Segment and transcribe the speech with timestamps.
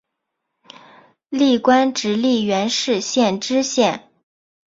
[1.29, 4.09] 历官直隶元氏县知县。